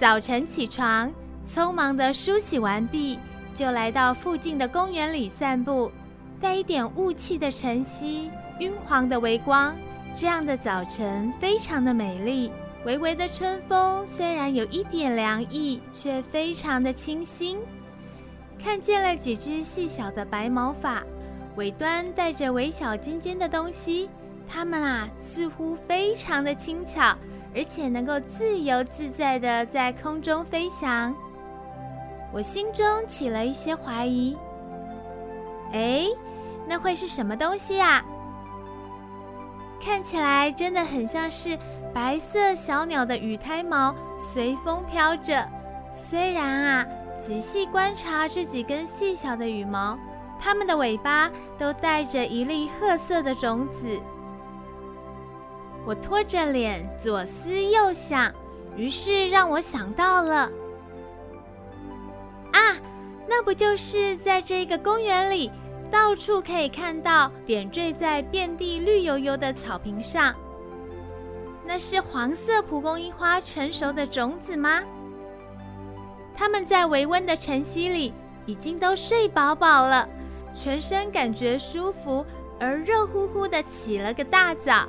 [0.00, 1.12] 早晨起床，
[1.46, 3.18] 匆忙的梳洗完毕，
[3.54, 5.92] 就来到附近的公园里散步。
[6.40, 9.76] 带一点雾气的晨曦，晕黄的微光，
[10.16, 12.50] 这样的早晨非常的美丽。
[12.86, 17.58] 微微的春风虽然有一点凉意，却非常的清新。
[18.58, 21.02] 看见了几只细小的白毛发，
[21.56, 24.08] 尾端带着微小尖尖的东西，
[24.48, 27.14] 它们啊，似乎非常的轻巧。
[27.54, 31.14] 而且能够自由自在的在空中飞翔，
[32.32, 34.36] 我心中起了一些怀疑。
[35.72, 36.06] 哎，
[36.66, 38.04] 那会是什么东西啊？
[39.82, 41.58] 看起来真的很像是
[41.92, 45.48] 白色小鸟的羽胎毛随风飘着。
[45.92, 46.86] 虽然啊，
[47.18, 49.98] 仔细观察这几根细小的羽毛，
[50.38, 53.98] 它们的尾巴都带着一粒褐色的种子。
[55.86, 58.32] 我拖着脸左思右想，
[58.76, 60.50] 于是让我想到了
[62.52, 62.76] 啊，
[63.28, 65.50] 那不就是在这个公园里，
[65.90, 70.34] 到处可以看到点缀在遍地绿油油的草坪上，
[71.66, 74.82] 那是黄色蒲公英花成熟的种子吗？
[76.34, 78.12] 它们在微温的晨曦里
[78.46, 80.08] 已经都睡饱饱了，
[80.54, 82.24] 全身感觉舒服，
[82.58, 84.86] 而热乎乎的起了个大早。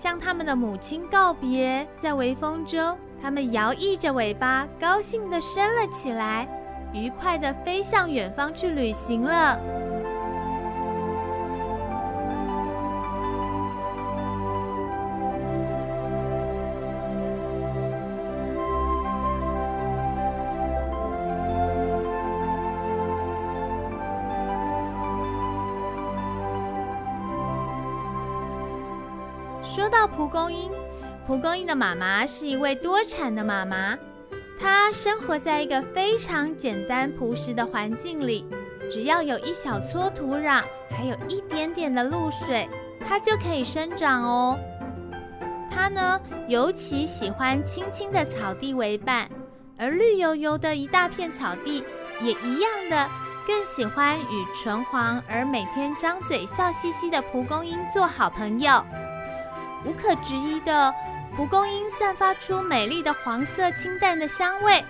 [0.00, 6.46] 向他们的母亲告别，在微风中，他们摇曳着尾巴，高兴地升了起来，
[6.92, 9.58] 愉快地飞向远方去旅行了。
[29.78, 30.72] 说到蒲公英，
[31.24, 33.96] 蒲公英的妈妈是一位多产的妈妈，
[34.58, 38.44] 她生活在一个非常简单朴实的环境里，
[38.90, 42.68] 只要有一小撮土壤，还有一点点的露水，
[43.06, 44.58] 它就可以生长哦。
[45.70, 49.30] 它呢，尤其喜欢青青的草地为伴，
[49.78, 51.84] 而绿油油的一大片草地
[52.20, 53.08] 也一样的，
[53.46, 58.84] 更喜欢与纯黄而每天张嘴笑嘻嘻的蒲公英做好朋友。
[59.84, 60.94] 无可置疑的，
[61.36, 64.84] 蒲公英散发出美丽的黄色清淡的香味。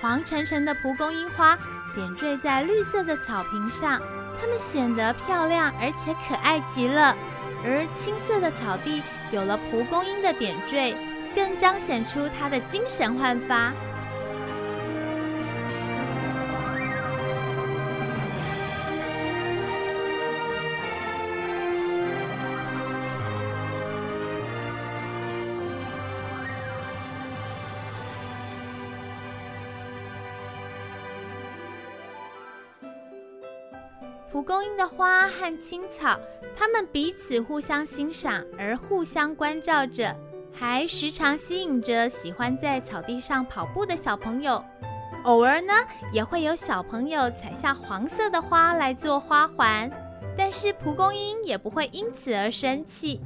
[0.00, 1.56] 黄澄澄的蒲公英花
[1.94, 4.00] 点缀在绿色的草坪上，
[4.40, 7.16] 它们显得漂亮而且可爱极了。
[7.64, 9.02] 而青色的草地
[9.32, 10.94] 有了蒲公英的点缀，
[11.34, 13.72] 更彰显出它的精神焕发。
[34.36, 36.14] 蒲公英的花和青草，
[36.54, 40.14] 它们彼此互相欣赏而互相关照着，
[40.52, 44.62] 还时常吸引着喜欢在草地上跑步的小朋友。
[45.22, 45.72] 偶尔呢，
[46.12, 49.90] 也会有小朋友采下黄色的花来做花环，
[50.36, 53.22] 但是蒲公英也不会因此而生气，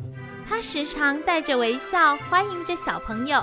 [0.49, 3.43] 它时常带着微笑欢迎着小朋友，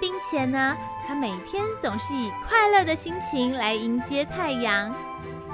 [0.00, 4.94] 并且呢，它每天总是以快乐的心情来迎接太阳。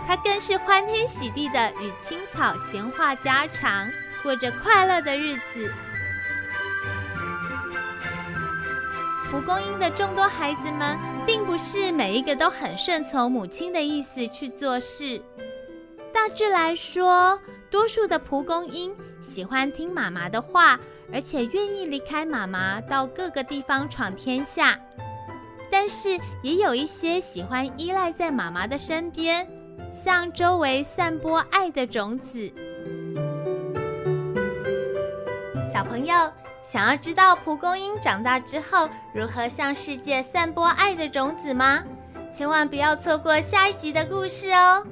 [0.07, 3.89] 他更是欢天喜地的与青草闲话家常，
[4.23, 5.73] 过着快乐的日子。
[9.31, 15.21] 蒲公英的众多孩子们，并不是每一个都很顺从母亲的意思去做事。
[16.13, 17.37] 大致来说，
[17.69, 20.79] 多数的蒲公英喜欢听妈妈的话，
[21.13, 24.79] 而且愿意离开妈妈到各个地方闯天下。
[25.69, 29.45] 但是，也有一些喜欢依赖在妈妈的身边。
[29.93, 32.53] 向周围散播爱的种子。
[35.71, 36.15] 小朋友
[36.63, 41.83] 想要知道蒲公英长大之后如何向世界散播爱的种子吗？
[42.31, 44.85] 千万不要错过下一集的故事哦！